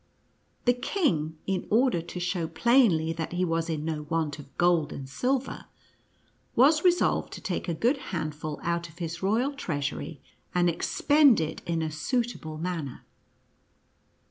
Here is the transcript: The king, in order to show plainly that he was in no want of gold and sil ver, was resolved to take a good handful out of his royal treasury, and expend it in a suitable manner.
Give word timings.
The 0.65 0.73
king, 0.73 1.37
in 1.45 1.67
order 1.69 2.01
to 2.01 2.19
show 2.19 2.47
plainly 2.47 3.13
that 3.13 3.33
he 3.33 3.45
was 3.45 3.69
in 3.69 3.85
no 3.85 4.07
want 4.09 4.39
of 4.39 4.57
gold 4.57 4.91
and 4.91 5.05
sil 5.07 5.37
ver, 5.37 5.65
was 6.55 6.83
resolved 6.83 7.31
to 7.33 7.39
take 7.41 7.67
a 7.67 7.75
good 7.75 7.97
handful 8.09 8.59
out 8.63 8.89
of 8.89 8.97
his 8.97 9.21
royal 9.21 9.53
treasury, 9.53 10.19
and 10.55 10.71
expend 10.71 11.39
it 11.39 11.61
in 11.67 11.83
a 11.83 11.91
suitable 11.91 12.57
manner. 12.57 13.05